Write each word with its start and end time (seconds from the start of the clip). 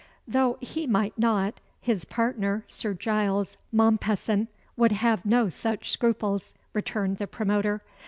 "Though 0.27 0.57
he 0.61 0.87
might 0.87 1.15
not, 1.15 1.59
his 1.79 2.05
partner, 2.05 2.65
Sir 2.67 2.95
Giles 2.95 3.57
Mompesson, 3.71 4.47
would 4.75 4.93
have 4.93 5.23
no 5.27 5.47
such 5.47 5.91
scruples," 5.91 6.53
returned 6.73 7.17
the 7.19 7.27
promoter. 7.27 7.83